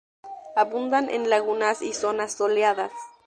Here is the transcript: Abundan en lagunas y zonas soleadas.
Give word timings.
Abundan 0.55 1.11
en 1.11 1.29
lagunas 1.29 1.83
y 1.83 1.93
zonas 1.93 2.33
soleadas. 2.33 2.91